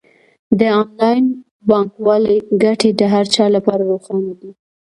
د 0.59 0.61
انلاین 0.79 1.25
بانکوالۍ 1.69 2.37
ګټې 2.63 2.89
د 2.99 3.01
هر 3.13 3.25
چا 3.35 3.45
لپاره 3.55 3.81
روښانه 3.91 4.33
دي. 4.39 4.51